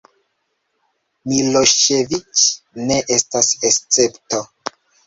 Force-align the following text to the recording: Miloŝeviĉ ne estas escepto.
Miloŝeviĉ 1.33 2.43
ne 2.89 2.99
estas 3.19 3.55
escepto. 3.73 4.47